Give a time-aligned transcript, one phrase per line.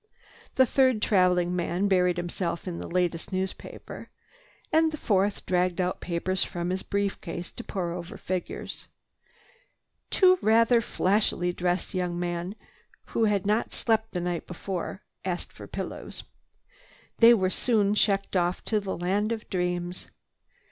[0.55, 4.09] The third traveling man buried himself in the latest newspaper,
[4.73, 8.87] and the fourth dragged out papers from his brief case to pour over figures.
[10.09, 12.55] Two rather flashily dressed young men,
[13.09, 16.23] who had not slept the night before, asked for pillows.
[17.17, 20.07] They were soon checked off to the land of dreams.